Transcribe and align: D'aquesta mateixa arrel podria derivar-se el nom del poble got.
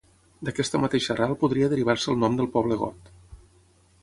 D'aquesta 0.47 0.79
mateixa 0.85 1.11
arrel 1.15 1.37
podria 1.43 1.69
derivar-se 1.75 2.13
el 2.15 2.21
nom 2.25 2.41
del 2.41 2.53
poble 2.57 2.83
got. 2.85 3.15